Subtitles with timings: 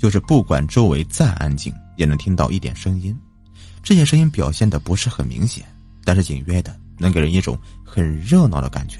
[0.00, 3.14] 就是不管周围再安静，也能听到一点声音。
[3.82, 5.62] 这些声音表现的不是很明显，
[6.06, 8.98] 但是隐约的能给人一种很热闹的感觉。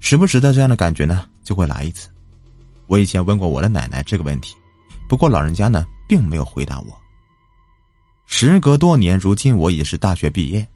[0.00, 2.08] 时不时的这样的感觉呢，就会来一次。
[2.86, 4.56] 我以前问过我的奶奶这个问题，
[5.06, 6.98] 不过老人家呢并没有回答我。
[8.24, 10.66] 时隔多年，如今我已是大学毕业，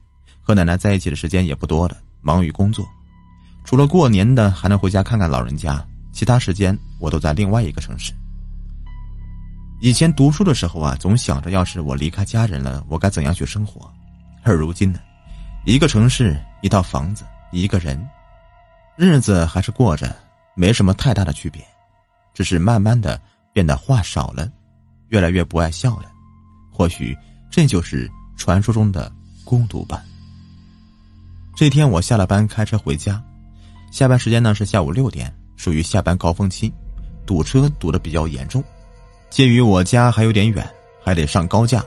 [0.43, 2.87] 和奶奶在一起的时间也不多了，忙于工作，
[3.65, 5.83] 除了过年的还能回家看看老人家，
[6.13, 8.13] 其他时间我都在另外一个城市。
[9.83, 13.93] 以前读书的时候啊，总想着要是我离开家人了，我该怎样去生活。
[14.45, 15.01] 而如今呢，
[15.67, 18.01] 一个城市，一套房子，一个人，
[18.97, 20.15] 日子还是过着，
[20.55, 21.61] 没什么太大的区别，
[22.33, 23.21] 只是慢慢的
[23.53, 24.49] 变得话少了，
[25.09, 26.05] 越来越不爱笑了。
[26.71, 27.19] 或许
[27.51, 29.13] 这就是传说中的
[29.45, 30.01] 孤独吧。
[31.57, 33.21] 这天我下了班开车回家，
[33.91, 36.73] 下班时间呢是下午六点，属于下班高峰期，
[37.27, 38.63] 堵车堵得比较严重。
[39.33, 40.69] 鉴于我家还有点远，
[41.03, 41.83] 还得上高架，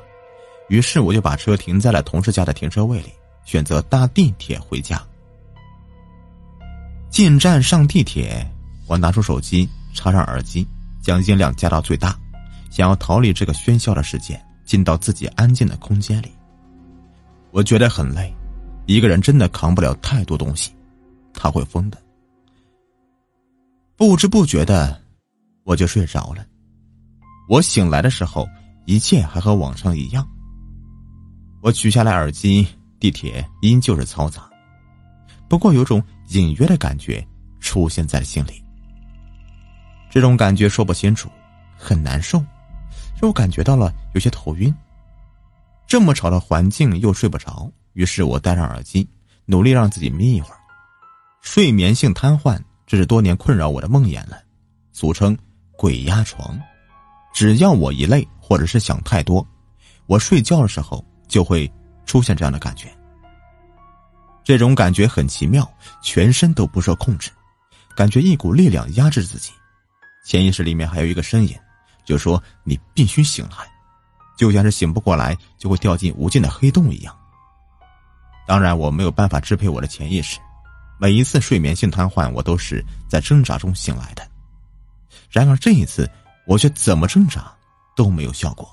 [0.67, 3.13] 于是我就把车停在了同事家的停车位里，
[3.45, 4.99] 选择搭地铁回家。
[7.11, 8.43] 进站上地铁，
[8.87, 10.67] 我拿出手机，插上耳机，
[11.03, 12.17] 将音量加到最大，
[12.71, 16.31] 想要逃离这个喧嚣的世界，进到自己安静的空间里。
[17.51, 18.33] 我觉得很累，
[18.87, 20.71] 一个人真的扛不了太多东西，
[21.31, 21.97] 他会疯的。
[23.95, 24.99] 不知不觉的，
[25.63, 26.43] 我就睡着了。
[27.47, 28.47] 我醒来的时候，
[28.85, 30.27] 一切还和往常一样。
[31.61, 32.67] 我取下来耳机，
[32.99, 34.49] 地铁依旧是嘈杂，
[35.47, 37.25] 不过有种隐约的感觉
[37.59, 38.63] 出现在心里。
[40.09, 41.29] 这种感觉说不清楚，
[41.77, 42.39] 很难受，
[43.19, 44.73] 让我感觉到了有些头晕。
[45.87, 49.07] 这么吵的环境又睡不着，于是我戴上耳机，
[49.45, 50.57] 努力让自己眯一会儿。
[51.41, 54.41] 睡眠性瘫痪，这是多年困扰我的梦魇了，
[54.93, 55.37] 俗称
[55.77, 56.59] “鬼压床”。
[57.35, 59.45] 只要我一累，或者是想太多，
[60.05, 61.69] 我睡觉的时候就会
[62.05, 62.87] 出现这样的感觉。
[64.41, 65.69] 这种感觉很奇妙，
[66.01, 67.29] 全身都不受控制，
[67.93, 69.51] 感觉一股力量压制自己。
[70.25, 71.53] 潜意识里面还有一个声音，
[72.05, 73.67] 就说你必须醒来，
[74.37, 77.13] 就像是醒不过来就会掉进无尽的黑洞一样。
[78.47, 80.39] 当然，我没有办法支配我的潜意识，
[80.97, 84.25] 每一次睡眠性瘫痪，我都是在挣扎中醒来的。
[85.29, 86.09] 然而这一次。
[86.45, 87.51] 我却怎么挣扎
[87.95, 88.69] 都没有效果。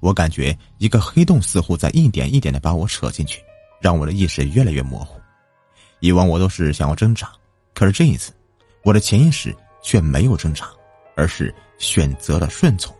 [0.00, 3.40] 我感觉一个黑洞似乎在一点一点的把我扯进去，
[3.80, 5.20] 让我的意识越来越模糊。
[6.00, 7.30] 以往我都是想要挣扎，
[7.74, 8.32] 可是这一次，
[8.82, 10.68] 我的潜意识却没有挣扎，
[11.14, 12.92] 而是选择了顺从。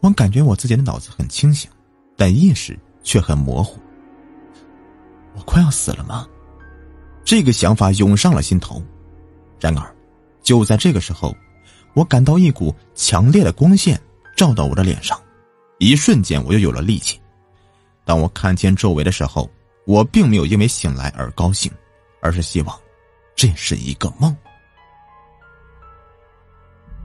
[0.00, 1.70] 我感觉我自己的脑子很清醒，
[2.16, 3.80] 但意识却很模糊。
[5.34, 6.28] 我快要死了吗？
[7.24, 8.82] 这个想法涌上了心头。
[9.58, 9.96] 然而，
[10.42, 11.34] 就在这个时候。
[11.96, 13.98] 我感到一股强烈的光线
[14.36, 15.18] 照到我的脸上，
[15.78, 17.18] 一瞬间我又有了力气。
[18.04, 19.50] 当我看见周围的时候，
[19.86, 21.72] 我并没有因为醒来而高兴，
[22.20, 22.78] 而是希望
[23.34, 24.36] 这是一个梦。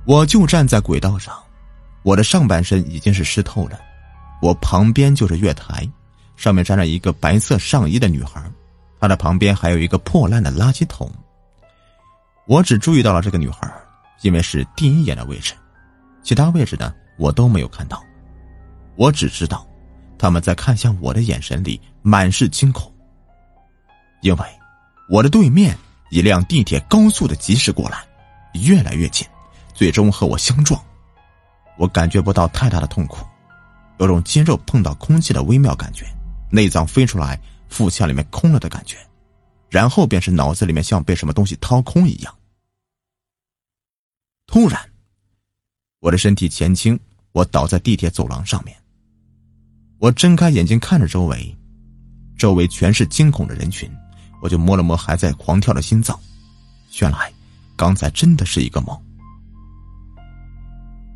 [0.03, 1.41] 我就站在轨道上，
[2.03, 3.80] 我的上半身已经是湿透了，
[4.41, 5.90] 我旁边就是月台，
[6.35, 8.44] 上面站着一个白色上衣的女孩，
[9.00, 11.09] 她的旁边还有一个破烂的垃圾桶。
[12.46, 13.72] 我只注意到了这个女孩。
[14.22, 15.54] 因为是第一眼的位置，
[16.24, 18.04] 其他位置呢我都没有看到，
[18.96, 19.68] 我只知道
[20.18, 22.92] 他们在看向我的眼神里满是惊恐。
[24.22, 24.46] 因为
[25.10, 25.76] 我的对面
[26.12, 28.04] 一辆地铁高速的疾驶过来，
[28.54, 29.26] 越来越近，
[29.74, 30.80] 最终和我相撞。
[31.78, 33.26] 我感觉不到太大的痛苦，
[33.98, 36.06] 有种肌肉碰到空气的微妙感觉，
[36.52, 38.98] 内脏飞出来，腹腔里面空了的感觉，
[39.70, 42.31] 然后便是脑子里面像被什么东西掏空一样。
[44.51, 44.78] 突然，
[46.01, 47.00] 我的身体前倾，
[47.31, 48.75] 我倒在地铁走廊上面。
[49.97, 51.57] 我睁开眼睛看着周围，
[52.38, 53.89] 周围全是惊恐的人群。
[54.41, 56.19] 我就摸了摸还在狂跳的心脏，
[57.00, 57.31] 原来
[57.78, 59.01] 刚才真的是一个梦。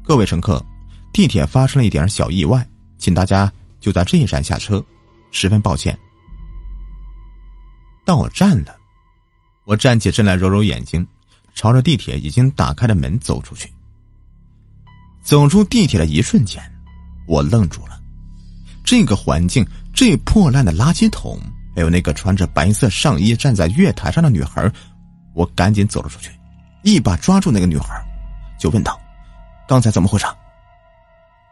[0.02, 0.66] 各位乘客，
[1.12, 2.66] 地铁发生了一点小意外，
[2.98, 4.82] 请大家就在这一站下车，
[5.32, 6.00] 十分抱歉。
[8.06, 8.78] 到站了，
[9.66, 11.06] 我站起身来揉揉眼睛。
[11.56, 13.72] 朝着地铁已经打开的门走出去。
[15.24, 16.62] 走出地铁的一瞬间，
[17.26, 18.00] 我愣住了。
[18.84, 21.40] 这个环境，这破烂的垃圾桶，
[21.76, 24.72] 还有那个穿着白色上衣站在月台上的女孩，
[25.34, 26.30] 我赶紧走了出去，
[26.84, 28.00] 一把抓住那个女孩，
[28.60, 29.00] 就问道
[29.68, 30.28] ：“刚才怎么回事？”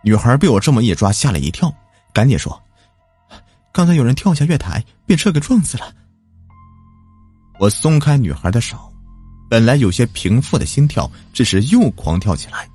[0.06, 1.74] 女孩被我这么一抓，吓了一跳，
[2.14, 2.62] 赶紧说
[3.74, 5.92] ：“刚才有人跳下月台，被车给撞死了。”
[7.58, 8.93] 我松开女孩的手。
[9.54, 12.68] 本来有些平复的心跳，这时又狂跳起来。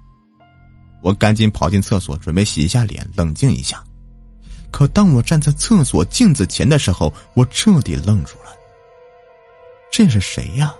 [1.02, 3.82] 我赶紧跑进厕所，准备洗一下脸，冷静一下。
[4.70, 8.52] 可当我站在厕所镜子前的时候，我彻底愣住了。
[9.90, 10.72] 这是谁呀？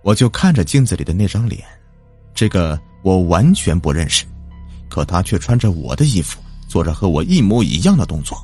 [0.00, 1.62] 我就看着镜子里的那张脸，
[2.34, 4.24] 这个我完全不认识，
[4.88, 6.40] 可他却穿着我的衣服，
[6.70, 8.42] 做着和我一模一样的动作。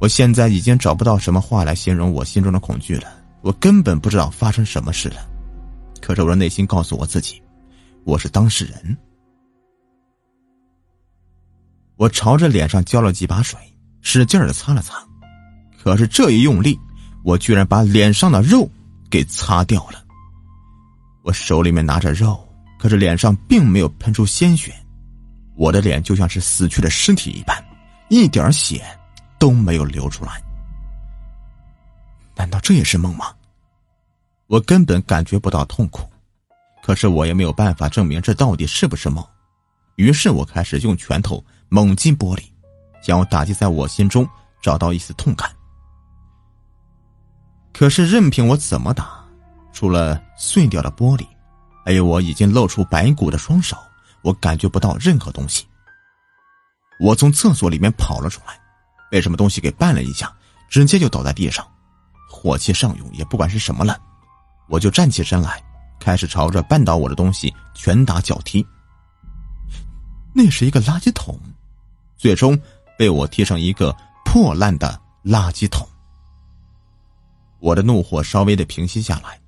[0.00, 5.16] 我现在已经找不到什么话来形容我心中的恐惧了，我根本不知道发生什么事了。
[6.00, 7.42] 可是我的内心告诉我自己，
[8.04, 8.96] 我是当事人。
[11.96, 13.60] 我朝着脸上浇了几把水，
[14.00, 14.96] 使劲的擦了擦，
[15.78, 16.78] 可是这一用力，
[17.22, 18.66] 我居然把脸上的肉
[19.10, 20.02] 给擦掉了。
[21.22, 22.42] 我手里面拿着肉，
[22.78, 24.74] 可是脸上并没有喷出鲜血，
[25.54, 27.62] 我的脸就像是死去的尸体一般，
[28.08, 28.82] 一点血
[29.38, 30.42] 都没有流出来。
[32.36, 33.34] 难道这也是梦吗？
[34.46, 36.08] 我根本感觉不到痛苦，
[36.82, 39.24] 可是我也没有办法证明这到底是不是梦。
[39.96, 41.44] 于是我开始用拳头。
[41.70, 42.44] 猛击玻璃，
[43.02, 44.28] 想要打击在我心中
[44.62, 45.50] 找到一丝痛感。
[47.72, 49.24] 可是任凭我怎么打，
[49.72, 51.26] 除了碎掉的玻璃，
[51.84, 53.76] 还有我已经露出白骨的双手，
[54.22, 55.66] 我感觉不到任何东西。
[57.00, 58.56] 我从厕所里面跑了出来，
[59.10, 60.32] 被什么东西给绊了一下，
[60.68, 61.66] 直接就倒在地上，
[62.34, 63.96] 火气上涌，也不管是什么了，
[64.68, 65.62] 我就站起身来，
[66.00, 68.66] 开始朝着绊倒我的东西拳打脚踢。
[70.34, 71.38] 那是一个垃圾桶。
[72.16, 72.58] 最终
[72.96, 73.94] 被我踢成一个
[74.24, 75.86] 破烂的垃圾桶。
[77.58, 79.38] 我的怒火稍微的平息下来，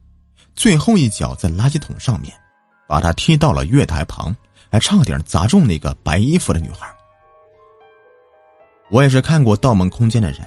[0.55, 2.35] 最后一脚在垃圾桶上面，
[2.87, 4.37] 把他踢到了月台旁，
[4.71, 6.87] 还差点砸中那个白衣服的女孩。
[8.91, 10.47] 我也是看过《盗梦空间》的人，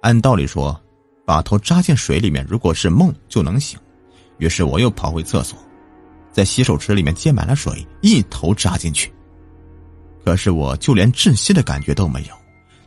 [0.00, 0.80] 按道理说，
[1.28, 3.78] 把头扎进水里面，如果是梦就能醒。
[4.38, 5.58] 于是我又跑回厕所，
[6.32, 9.12] 在洗手池里面接满了水，一头扎进去。
[10.24, 12.34] 可是我就连窒息的感觉都没有，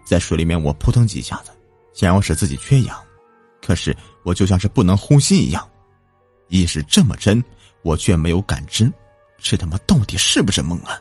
[0.03, 1.51] 在水里面我扑腾几下子，
[1.93, 2.97] 想要使自己缺氧，
[3.63, 5.69] 可是我就像是不能呼吸一样，
[6.47, 7.43] 意识这么真，
[7.83, 8.91] 我却没有感知，
[9.37, 10.99] 这他妈到底是不是梦啊？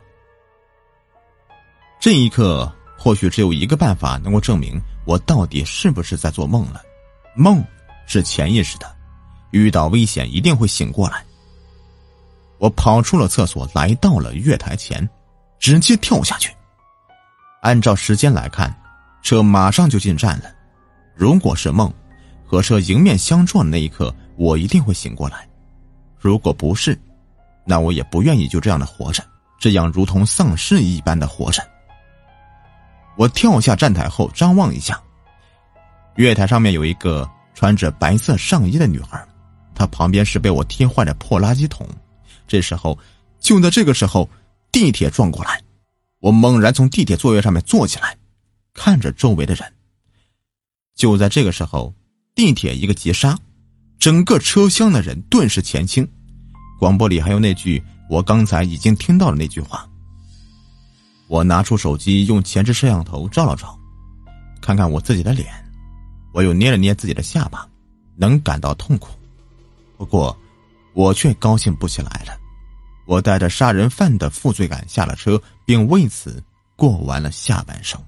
[1.99, 6.83] 这一刻，或许只有一个办法能够证明我到底是不是在做梦了。
[7.35, 7.65] 梦
[8.07, 8.97] 是潜意识的，
[9.51, 11.25] 遇到危险一定会醒过来。
[12.59, 15.09] 我跑出了厕所，来到了月台前。
[15.61, 16.51] 直接跳下去。
[17.61, 18.75] 按照时间来看，
[19.21, 20.51] 车马上就进站了。
[21.15, 21.93] 如果是梦，
[22.47, 25.47] 和车迎面相撞的那一刻，我一定会醒过来。
[26.19, 26.99] 如果不是，
[27.67, 29.23] 那我也不愿意就这样的活着，
[29.59, 31.63] 这样如同丧尸一般的活着。
[33.19, 34.99] 我跳下站台后，张望一下，
[36.17, 39.27] 月台上面有一个穿着白色上衣的女孩，
[39.75, 41.87] 她旁边是被我踢坏的破垃圾桶。
[42.47, 42.99] 这时候，
[43.39, 44.29] 就在这个时候。
[44.73, 45.61] 地铁撞过来，
[46.21, 48.17] 我猛然从地铁座位上面坐起来，
[48.73, 49.65] 看着周围的人。
[50.95, 51.93] 就在这个时候，
[52.37, 53.37] 地铁一个急刹，
[53.99, 56.09] 整个车厢的人顿时前倾。
[56.79, 59.85] 广播里还有那句我刚才已经听到的那句话。
[61.27, 63.77] 我拿出手机，用前置摄像头照了照，
[64.61, 65.53] 看看我自己的脸。
[66.33, 67.69] 我又捏了捏自己的下巴，
[68.17, 69.09] 能感到痛苦，
[69.97, 70.37] 不过
[70.93, 72.39] 我却高兴不起来了。
[73.07, 76.43] 我带着杀人犯的负罪感下了车，并为此
[76.77, 78.01] 过完了下半生。